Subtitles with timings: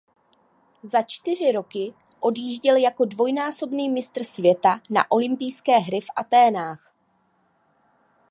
[0.83, 6.93] Za čtyři roky odjížděl jako dvojnásobný mistr světa na olympijské hry v Athénách.